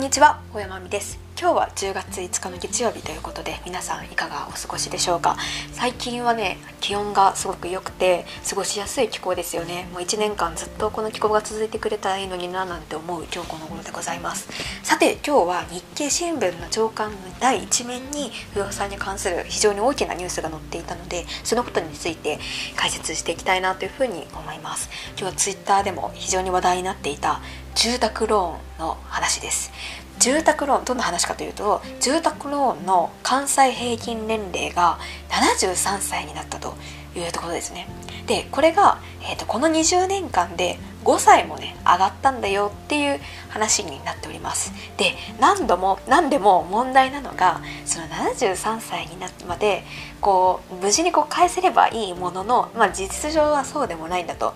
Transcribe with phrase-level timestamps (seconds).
[0.00, 1.29] んにちは小山美です。
[1.38, 5.36] 今日は10月5日の月曜日ということで皆さんいかがお過ごしでしょうか？
[5.72, 9.88] 最近はね気温がすごく良くて過ごしやすい気候ですよね。
[9.92, 14.48] もう1年間ずっとこの気候が続いてくれたらいいのにななんて思う今日この頃でございます。
[14.82, 22.38] さて今日は日経新聞の朝刊の第1面に不動産に関する非常に大きなニュースが載っていたのでそのことについて
[22.76, 24.90] 解説していきたいなというふうに思います。
[25.16, 27.40] 今日はツイッターでも非常に話題になっていた
[27.74, 29.72] 住宅ローンの話です。
[30.20, 34.98] 住宅ローンどんな話かというと住宅ローンの関西平均年齢が
[35.30, 36.74] 73歳になったと
[37.16, 37.88] いうところですね。
[38.26, 44.72] でこれが、えーと、この20年間で5歳もね上がったんだよっていう話になっております。
[44.98, 49.84] で何度も何でも問題なのがその73歳になってまで
[50.20, 54.54] こう無事にこう返せればいいものの、まあ、実情はそうでもないんだと。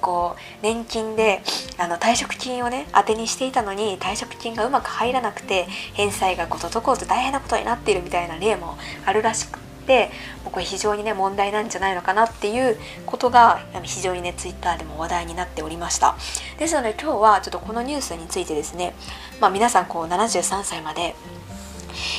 [0.00, 1.42] こう年金で
[1.78, 10.10] あの退職金をね当てにしていたのに退職金がうまく入らなくて返済がこととこうと大変なことになっているみたいな例もあるらしくて
[10.44, 12.76] もうこれ非常にね問題なんじゃないのかなっていう
[13.06, 16.16] ことが非常にねツイッターでも話題になっておりました。
[16.58, 18.94] ですので今日はちょっとこのニュースについてですね、
[19.40, 21.14] まあ、皆さんこう73歳まで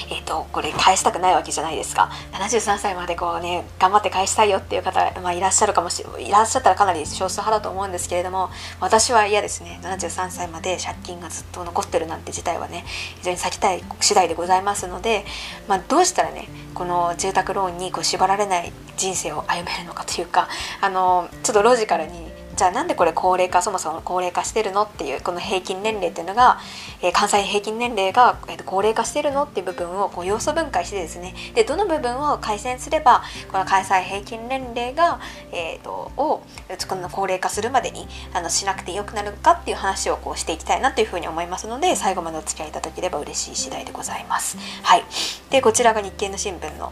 [0.09, 2.09] えーと、これ返したくないわけじゃないですか。
[2.33, 9.79] 73歳までこうね頑張って返したいよっていう方、まあ、いらっしゃるかもしいらっしゃったらかなり少数派だと思うんですけれども私は嫌ですね。
[9.83, 12.83] 73歳まで借金がずっと残ってるなんて事態はね
[13.17, 15.25] 非常に避けたい次第でございますので、
[15.67, 20.47] まあ、どうしたらねこの住宅ローンにこう縛られない人生を歩めるのかというか
[20.81, 26.59] あのちょっとロジカルにじゃあなんでこれ高齢化そもそも高齢化してるのっていうこの平均年齢っていうのが、
[27.01, 35.19] えー、関西平均年齢が、えー、高齢化してるのっていう部分をこう要素分解してですねでどの部分を改善すればこの関西平均年齢が、
[35.51, 36.43] えーと、を
[36.87, 44.57] この高齢化するまでにあのしなくてよくなるかっていう話をこうしていきたいなというふうに思いますので最後までお付き合いいただければ嬉しい次第でございます。
[44.83, 45.03] はい、
[45.49, 46.91] でこちらが日経の新聞の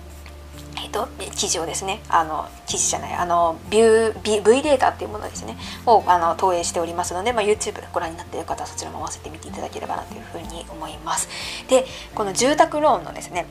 [0.90, 11.30] ーと、記事をですねあの記事じゃないあのビュー V, v データっていうものですねをあの投影しておりますので、まあ、YouTube ご覧になっている方はそちらも合わせて見ていただければなというふうに思います。
[11.70, 11.86] で
[12.16, 13.46] この住宅ローンのですね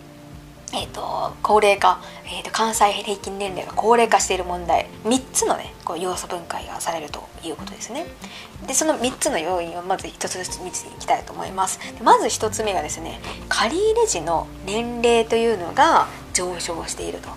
[0.75, 8.05] えーと、高齢化、えーと、関西平均年齢が高齢化している問題3つのねこう要素分解がされるということですね。
[8.67, 11.81] でその3つの要因をまず1つずつ見ていきたいと思います。
[12.03, 16.07] まず1つ目がですね借入時の年齢というのが
[16.39, 17.29] 上昇していると。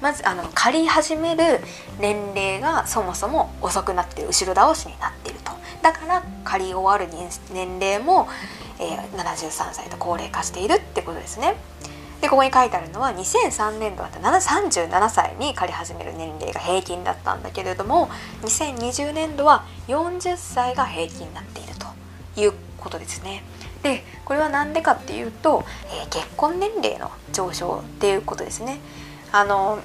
[0.00, 1.60] まずあの借り始める
[1.98, 5.52] 年齢がそもそも遅くなってる後ろ倒しになっていると。
[5.82, 7.12] だから借り終わる
[7.52, 8.28] 年齢も、
[8.78, 11.56] えー、73歳と高齢化しているってことですね。
[12.20, 18.08] でここに書いてあるのは2003年度だった37歳に借り始める年齢が平均だったんだけれども
[18.42, 21.86] 2020年度は40歳が平均になっていると
[22.40, 23.44] いうことですね。
[23.82, 28.78] でこれは何でかっていうと、えー、結婚年齢の上昇っていうことですね。
[29.32, 29.78] あの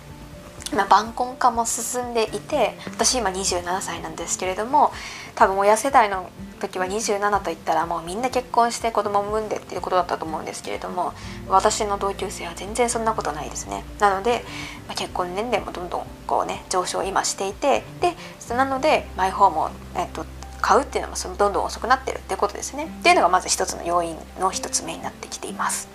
[0.76, 4.92] ま、晩婚化も進んでいて私今27歳なんですけれども
[5.36, 11.14] 多分親世代の時は27といったらもうみんな結婚して子供を産んでっていうことだったと思うんですけれども
[11.48, 14.44] 私の同級生は全然そんなことないですねなので、
[14.88, 18.16] まあ、結婚年齢もどんどんこうね上昇今していてで
[18.56, 20.25] なのでマイホームを、えっと、
[20.63, 22.85] 買うっていうのもそのどんどん遅くなってるっていうことですね。
[22.85, 25.90] っていうのがまず一つの要因の一つ目になってきています。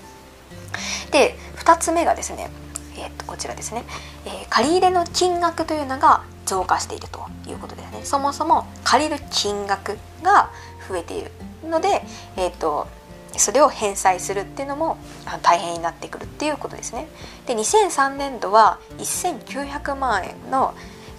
[1.11, 2.51] で2つ目がですね
[2.99, 3.85] えー、とこちらですね、
[4.27, 8.01] えー、借り入れの金額というのが増加しているということですね。
[8.05, 10.51] そもそも借りる金額が
[10.89, 11.31] 増えている
[11.65, 12.03] ので、
[12.37, 12.89] えーと、
[13.37, 14.99] それを返済するっていうのも
[15.43, 17.09] 大変になってくるっていうことですね。
[17.47, 20.75] で2003年度は1900万円の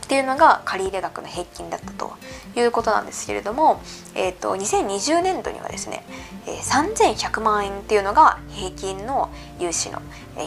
[0.10, 2.14] っていうのが借入額の平均だったと
[2.56, 3.80] いうことなんですけれども、
[4.16, 6.04] えーと、2020年度にはですね、
[6.48, 10.02] えー、3100万円っていうのが平均の融資の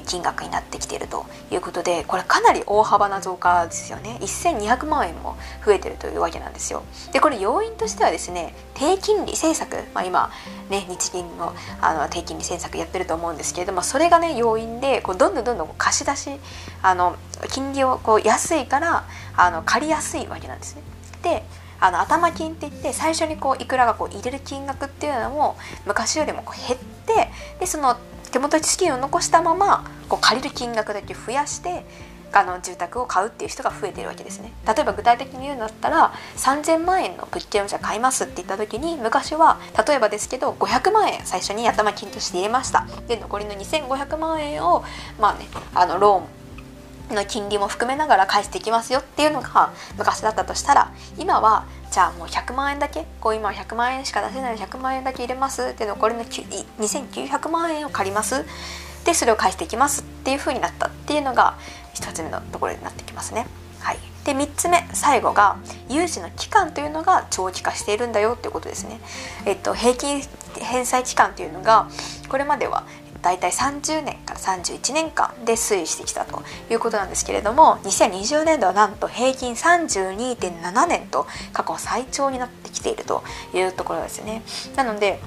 [0.05, 4.19] 金額になってきているということでこれかなり大幅な増加ですよね。
[4.21, 6.83] 1200万円も増えてるというわけなんですよ。
[7.13, 10.31] でこれ要因としてはですね低金利政策、まあ、今
[10.71, 16.31] ね日銀のあの低金利政策やってると思うんですけれどもそれがね要因でこうどんどんどんどん貸し出し
[16.83, 17.15] あの
[17.49, 19.05] 金利をこう安いから
[19.37, 20.83] あの借りやすいわけなんですね。
[21.23, 21.45] で
[21.81, 27.97] あの頭金って言って最初にこういくらがこう入れる金額っていうのも昔よりもこう減ってでその
[28.31, 31.85] 手元に資金を残したままこう借りる金額だけ増やして
[32.33, 44.83] あの住宅を買うっていう人が増えてるわけですね例えば具体的に言うんだったら3000万円の物件をじゃ買いますって言った時に昔は例えばですけど500万円最初に頭金として入れましたで残りの2500万円を
[45.21, 46.42] まあねあのローン
[47.15, 58.45] の金利も含めながら返していきますよっていうのが昔だったとしたら今はじゃあもう100万円だけこう今100万円しか出せない100万円だけ入れますって残りの2900万円を借ります
[59.05, 61.59] でそれを返していきますっていう風になったっていうのが
[61.95, 63.47] 1つ目のところになってきますね。
[63.81, 65.57] はい、で3つ目最後が
[65.89, 69.01] 融資の期間というのが長期化しているんだよっていうことですね。
[69.45, 70.23] えっと、平均
[70.61, 71.89] 返済期間というのが
[72.29, 72.85] これまでは
[73.23, 83.23] だいたい30年から31年間で推移してきたということなんですけれども2020年度はなんと平均32.7年と過去最長になってきていると
[83.55, 84.43] いうところですね。
[84.77, 85.21] なので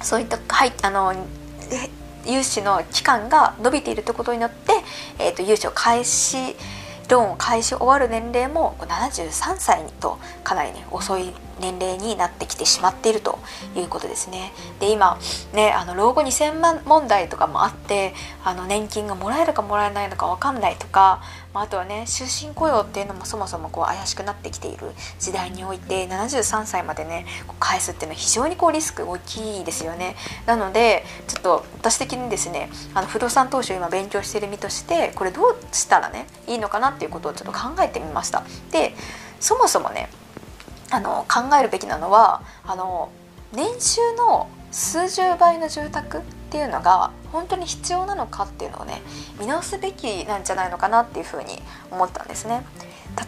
[0.00, 1.14] そういった、はい、あの
[2.26, 4.72] 融資の期間が伸びているということによって、
[5.18, 6.56] えーと、融資を開始
[7.08, 11.32] ローンを返し終わる年齢も73歳にとかなりね遅い
[11.64, 13.38] 年齢になってきてしまっていると
[13.74, 14.52] いうことですね。
[14.80, 15.18] で今
[15.52, 18.14] ねあの老後2000万問題とかもあって
[18.44, 21.22] あの年金がもらえるかもらえないのか分かんないとか、
[21.54, 27.24] まあ、あとはね終身雇用っていうのもそもそもこう怪しくなってきている時代において73歳までね
[27.58, 30.16] 返すっていうのは非常にこうリスク大きいですよね。
[30.46, 38.42] なのでちょっと私的にですねあの不動産投資を今勉強している身としてこれどうしたらねいいのかなっていうことをちょっと考えてみました。
[38.70, 38.94] で
[39.40, 40.08] そもそもね
[40.94, 43.10] あの考えるべきなのはあの
[43.52, 46.20] 年収の数十倍の住宅っ
[46.50, 49.02] ていうのが本当に必要なのかっていうのをね
[49.40, 51.60] 見直すべきなんじゃないのかなっていうふうに
[51.90, 52.64] 思ったんですね。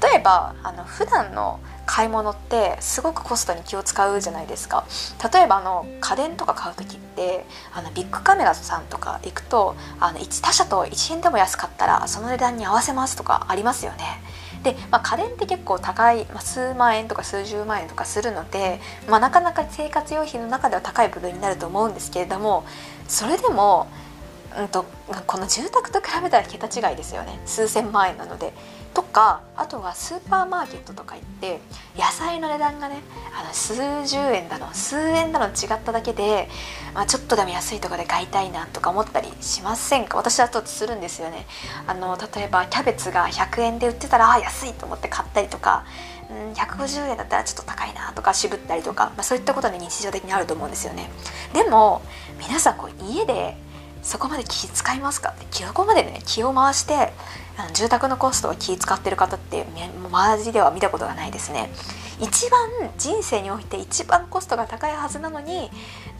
[0.03, 4.85] 例えばあの普段の買い物ってすごくコストに気を使うじゃないですか
[5.33, 14.21] 例えばあの家電とか買う時ってあのビッグカメラさんとか行くとあの他社と1円でも安かったらその値段に合わせますとかありますよね
[14.63, 22.65] で、まあ、家電って結構高い、まあ、数万円とか数十万円とかするので、まあ、なかなか生活用品の中では高い部分になると思うんですけれども
[23.09, 23.89] それでも、
[24.59, 24.85] うんと、
[25.27, 28.53] この住宅と比べたら桁違いですよね数千万円なので。
[28.95, 31.61] とかあとはスーパーマーケットとか行って
[31.97, 33.03] 野菜の値段がね
[33.39, 33.75] あの数
[34.07, 36.49] 十円だの数円だの違っただけで、
[36.95, 40.17] まあ、ちょっとでも安いとこで買いたいなとか思ったりしませんか？
[40.17, 41.47] 私はちょっとするんですよね。
[41.87, 45.85] あの例えばキャベツが100円で売ってたらあ安いと思って買ったりとか
[46.29, 51.09] うん、150円だったらちょっと高いなとか渋ったりとか、まあ、そういったことに日常的にあると思うんですよね。
[51.53, 52.03] でも
[52.39, 53.57] 皆さんこう家で
[54.07, 55.31] そこまで気使いますか？
[55.31, 57.13] ってそこまでね気を回して
[57.75, 59.67] 住宅のコストを気使ってる方って
[60.03, 61.71] 周りでは見たことがないですね。
[62.19, 65.71] 一番人生において一番コストが高いはずなのに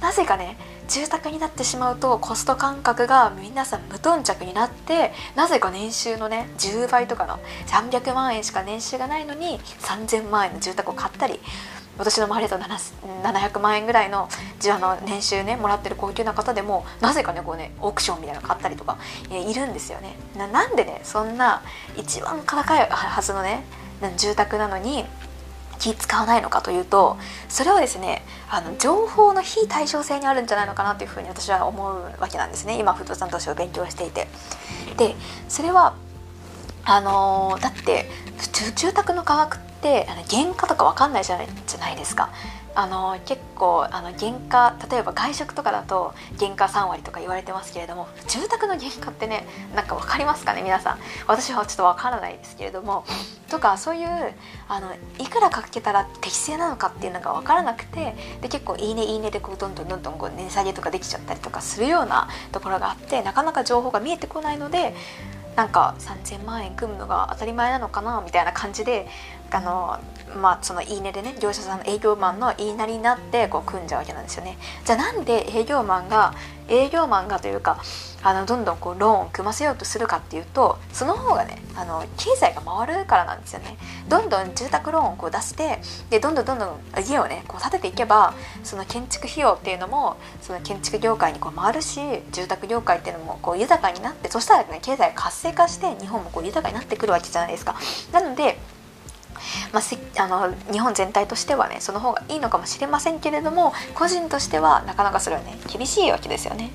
[0.03, 11.41] なぜかね住宅になってしまうとコスト感覚が皆さん無頓着になってなぜか年収のね10倍とかの300万円しか年収がないのに3000万円の住宅を買ったり
[11.99, 18.99] 私の周りだと700万円ぐらいのあの年収ねもらってる高級な方でもなぜかねこうねオークションみたいなの買ったりとか
[19.31, 21.63] いるんですよねななんでねそんな
[21.97, 23.65] 一番高いはずのね
[24.17, 25.05] 住宅なのに
[25.79, 34.29] 気使わないのかというとそれはですねあの情報の非対称性にあるんじゃないのかなというふうに私は思うわけなんですね今不動産投資を勉強していて。
[34.97, 35.15] で
[35.49, 35.95] それは
[36.85, 38.09] あのー、だって
[38.77, 42.31] 住宅の価格ってあの原価とか分かんないじゃないじゃないですか。
[42.79, 53.07] あの結構あの原価例えば外食とかだと原価3割とか言われてますけれども住宅の原価ってねなんか分かりますかね皆さん私はちょっと分からないですけれども
[53.49, 54.09] とかそういう
[54.69, 64.95] あのいくらかけたら適正なのかっていうのが分からなくてで結構「いいねいいね」でこうどんどんどんどんこう値下げとかできちゃったりとかするようなところがあってなかなか情報が見えてこないので
[65.57, 69.09] なんか3,000万円組むのが当たり前なのかなみたいな感じで
[69.51, 69.99] あの
[70.41, 74.59] まあそのいいねでね業者さんの営業マンの言いなりになってこう組んじゃうわけなんですよね。
[74.85, 76.35] じゃあなんで営業マンが
[76.69, 77.79] 営業マンがというか
[78.27, 83.77] あのどんどんこうローンを組ませようとするかっていうとその方がねあの経済が回るからなんですよね
[84.09, 85.79] どんどん住宅ローンをこう出して
[86.11, 92.01] でどんどんどんどん家をねこう建てていけばその建築費用っていうのもその建築業界にこう回るし
[92.33, 97.77] 住宅業界っていうのもこう豊かになってそしたらね経済が活性化して日本もこう豊かになってくるわけじゃないですか。
[98.11, 98.59] なので
[99.73, 106.71] まあ、あの日本全体としてはねその方がいいのかもしれませんけれども個人としてはなかなかそれはね厳しいわけですよね。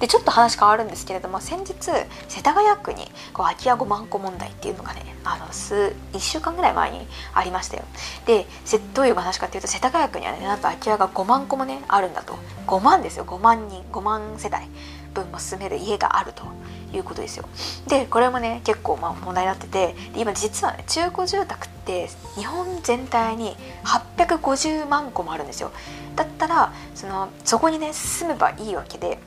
[0.00, 1.74] でちょっと話変わるんですけれども先日
[2.28, 7.84] 世田谷区にこう空き家5万戸問題っていうのがねあの数1週間ぐらい前にありましたよ。
[8.26, 8.46] で
[8.94, 12.36] どういう話かっていうと世田谷区にはねなんと空き家が5万戸もねあるんだと。
[12.66, 13.24] 5万ですよ。
[13.24, 14.56] 5万人5万世帯
[15.14, 16.44] 分も住める家があると。
[16.92, 17.44] いうことですよ。
[17.88, 25.72] でこれもね結構まあ問題になってて今実はね中古住宅って日本全体に850万戸もあるんですよ。
[26.14, 29.18] だったらそのそこにね住めばいいわけで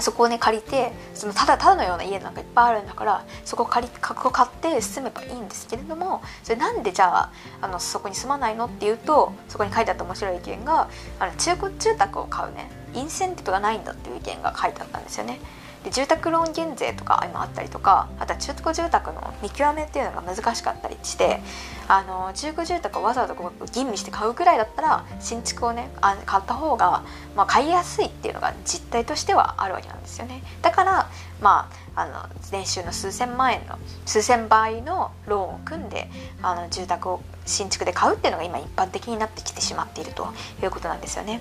[0.00, 15.40] そこをね借りてそのただただのような家なんかいっぱいあるんだからそこを借りここ買って住めばいいんですけれどもそれなんでじゃああのそこに住まないのっていうとそこに書いてあった面白い意見があの中古住宅を買うねインセンティブがないんだっていう意見が書いてあったんですよね。
[15.84, 21.40] で住宅ローン減税とか今あったりとかあとは中古住宅の見極めっていうのが難しかったりして
[21.88, 27.04] あの中古住宅をわざわざこう吟味して買うぐらいだったら新築をねあ買った方が、
[27.36, 31.10] まあ、買いやすいっていうのが実態としてはあるわけなんですよねだから
[31.40, 32.12] まああの
[32.50, 36.08] 年収の数千万円の数千倍のローンを組んで
[36.42, 41.40] あの住宅を新築で買うっていうのが今一般的になってきてしまっているということなんですよね。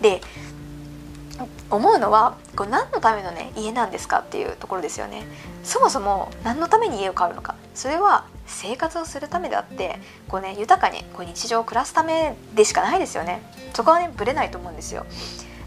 [0.00, 0.22] で
[1.70, 5.24] 思うのはこれ何のためのね家なんですかっていうところですよね。
[5.62, 7.54] そもそも何のために家を買うのか。
[7.74, 13.42] それは生活をするためであってこう、ね、豊かにこう日常を暮らすためでしかないですよね。
[13.74, 15.06] そこはねぶれないと思うんですよ。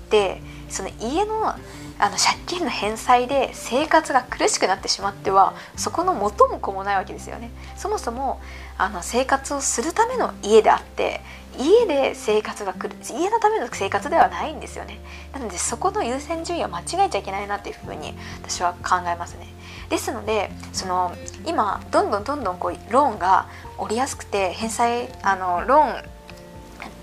[0.09, 1.55] でその家の
[2.03, 7.49] あの借金の返済で生活が苦しくなってしまってはそこの元も子もないわけですよね。
[7.77, 8.41] そもそも
[8.77, 11.21] あの生活をするための家であって
[11.57, 14.99] 家で生活が来る家のための生活ではないんですよね。
[15.31, 19.47] なのでそこの優先順位を間違えちゃいけないなっていうふうに私は考えますね。
[19.87, 26.13] ですのでその今どんどんどんどんこうローンが降りやすくて返済あのローン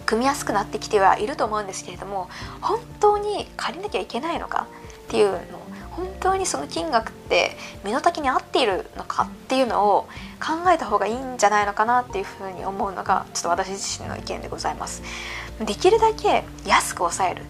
[0.04, 2.28] 組みやすくなってきてはいると思うんですけれども
[2.60, 4.66] 本当に借りなきゃいけないのか
[5.10, 10.08] っていうの本当にその金額って身の丈に合っているのかっていうのを
[10.40, 15.02] 考えた方がいいんじゃないのかなっていうふうに思うのがちょっと私自身の意見でございます。
[15.58, 17.44] できるだけ安く抑えるっ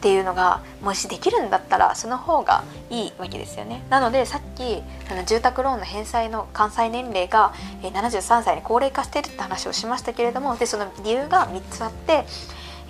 [0.00, 12.26] ていうのがもしできるんだったらその方がいいわけですよねなのでさっきあの住宅ローンの返済の完済年齢が73歳に高齢化してるって話をしましたけれどもでその理由が3つあって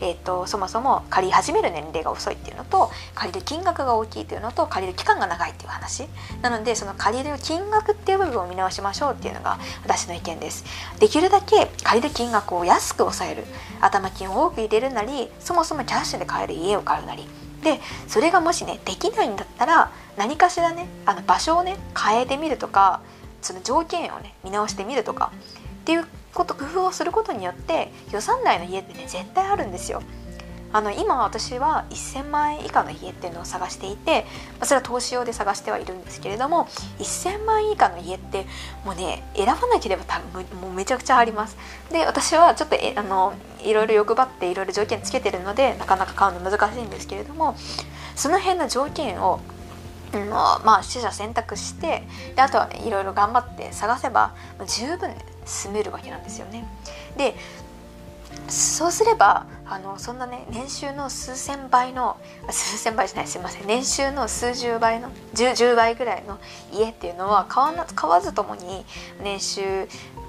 [0.04, 6.06] えーと、そもそも借り始める年齢が遅いっていうのと借りる金額が大きいっていうのと借りる期間が長いっていう話。
[6.42, 10.64] なのでその借りる金額っていう部分を見直しましょうっていうのが私の意見です。
[11.00, 13.44] できるだけ借りる金額を安く抑える。
[13.80, 17.26] 頭金を多く入れるなりそもそもキャッシュで買える家を買うなり。
[17.62, 23.00] でそれがもしねできないんだったら何かしらねあの場所をね変えてみるとか
[23.40, 25.32] その条件をね見直してみるとか
[25.80, 30.02] っていうこと工夫をすることによって予算内の家ってね絶対あるんですよ。
[30.74, 34.26] あの今私は1000万円以下の家っていうのを探していて
[34.60, 36.66] それは投資用で探してはいるんですけれども
[36.98, 38.44] 1000万円以下の家って
[38.84, 41.56] もうね選ばなければ多分もうめちゃくちゃあります
[41.92, 47.54] で私はちょっとえあのいろいろ欲張っていろいろ条件つけてるのでなかなか買うの難しいんですけれども
[48.16, 49.38] その辺の条件を
[50.18, 52.02] のまあ取捨選択して
[52.34, 54.34] であとはいろいろ頑張って探せば
[54.66, 56.64] 十分、住めるわけなんですよね。
[57.16, 57.34] で
[58.48, 62.18] そうすればあのそんなね年収の数千倍の
[62.50, 66.38] 数千倍じゃないすいません年収の数十倍の 10, 倍ぐらいの
[66.72, 68.84] 家っていうのは買わな買わずともに
[69.22, 69.62] 年収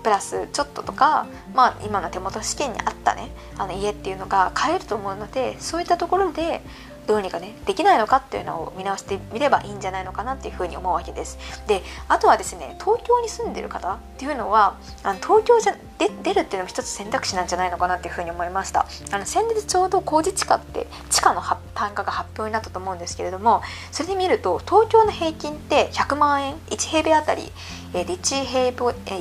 [0.04, 6.62] プラスちょっととか、まあ、今の手元試験にあったねあの家っていうのが買えると思うのでそういったところで
[7.07, 11.38] どうにかねできないのかっていうのを見直してみればいいんじゃないのかなっていうふうに思うわけです。
[11.67, 18.85] であとはですね東京に住んでる方っていうのはあの東京じゃで出るっていうのも一つ選択肢なんじゃないのかなっていうふうに思いました。
[19.12, 21.41] あの先日ちょうど工事地価って地価の
[21.74, 27.51] 単価が発表になったと思うんですけれどもそれで見ると東京の平均って100万円1平米あたり
[27.93, 28.71] 1平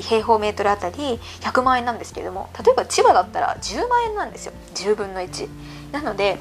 [0.00, 4.52] 平方メートルあたり100万円なんですけれども例えば千葉だったら10万円なんですよ。
[4.74, 5.48] 10分の1
[5.92, 6.38] なので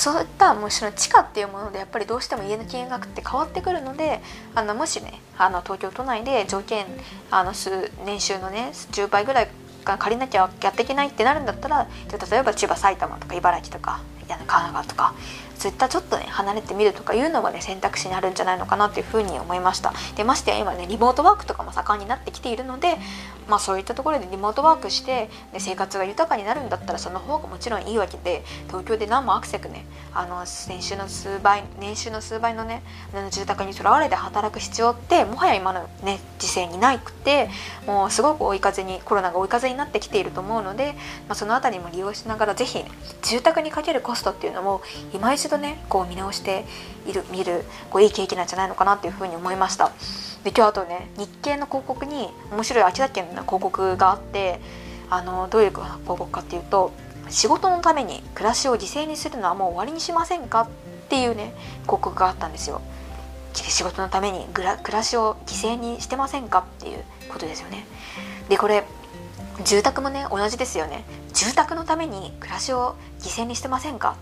[0.00, 4.22] そういったもうその地価っていうものでやっぱりどうしても家の金額って変わってくるので
[4.54, 6.86] あのもしねあの東京都内で条件
[7.30, 9.48] あの数年収のね10倍ぐらい
[9.84, 11.86] が借りなきゃやっていけないってなるんだったら
[12.30, 15.14] 例えば千葉埼玉とか茨城とか神奈川とか
[15.60, 19.92] そういったちょっとね離れてみるとかいうのもね選択肢になるんじゃないのかなっていうふうに思いました。
[20.16, 22.96] でましてや今ねリモートワークとかも盛んになってきているので
[23.46, 32.82] まあそういったところでリモートワークしてで生活が豊かになるんだったらその方がもちろんいいわけで東京で何もアクセクねあの年収の数倍年収の数倍のね
[33.30, 37.50] 住宅にとらわれて働く必要ってもはや今のね時勢にないくて
[37.86, 40.94] もうすごく追い風にコロナが追い風になってきていると思うので、
[41.28, 42.90] まあ、その辺りも利用しながら是非、ね、
[43.22, 44.80] 住宅にかけるコストっていうのも
[45.12, 46.64] 今一度ねこう見直して
[47.06, 49.90] いる見るこういい経験なんじゃないのかなっていうふうに思いました。
[50.44, 54.60] で今日あとね日経の広告に面白い秋田県の広告があって
[55.10, 56.92] あのどういう広告かっていうと
[57.28, 60.68] 仕事のために暮らしを犠牲にするのはもう終わりにしませんかっ
[61.08, 62.80] ていうね広告があったんですよ。
[63.52, 67.86] 仕事のために暮らしを犠牲にしてませんかっていうことですよね。
[68.48, 68.84] でこれ
[69.64, 71.04] 住宅もね同じですよね。
[71.32, 74.16] 住宅のために暮らしを犠牲にしてませんか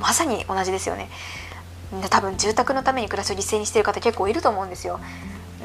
[0.00, 1.08] まさに同じですよね。
[2.08, 5.00] 多分住宅のために暮らしを犠牲にしてる方結構いると思うんですよ。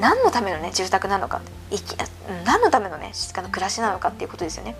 [0.00, 1.40] 何のためのね住宅なのか。
[1.70, 1.96] 生き
[2.44, 4.76] 何のためのねあの暮らしなのかっていうことですよね。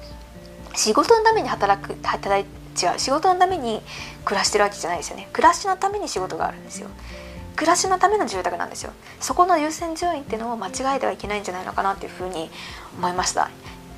[0.75, 2.47] 仕事のために働く働い
[2.77, 3.83] 違う仕事のために
[4.25, 5.29] 暮らしてるわけじゃないですよね。
[5.33, 6.89] 暮らしのために仕事があるんですよ。
[7.55, 8.93] 暮らしのための住宅なんですよ。
[9.19, 12.51] そこの優先順位っていうのを間違えてはいけないんじゃないのかなっていうふうに
[12.99, 13.49] 思いました。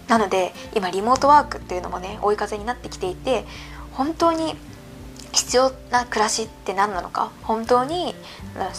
[0.07, 3.45] なので今リモートワークっていうのもね追い風になってきていて
[3.93, 4.55] 本当に
[5.33, 8.15] 必要な暮らしって何なのか本当に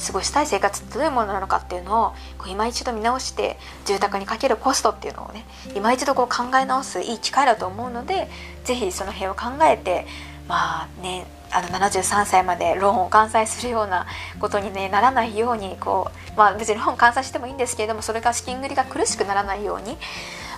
[0.08, 8.30] 過ごしたい生活ってどういうものなのかっていうのをこう今一度見直して住宅にかけるコストっていうのをね今一度こう考え直すいい機会だと思うので
[8.64, 10.06] 是非その辺を考えて
[10.48, 14.06] まあねあの73歳までローンを完済するような
[14.40, 19.98] ことに、ね、ならないようにこう、まあ、別にローン完済してもいいんですけれどもそれが資金繰りが苦しくならないように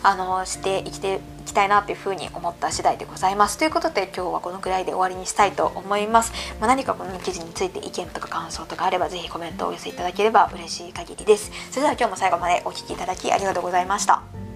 [0.03, 3.57] あのして生きていきたいなというふうに思った次第でございます。
[3.57, 11.51] ということで今日はこのくらいで終わりにしたいと思います、まあ、何かこの記事について意見とか感想とかあればぜひコメントをお寄せいただければ嬉しい限りです。
[11.69, 14.50] それでは今日も最後までお聴きいただきありがとうございました。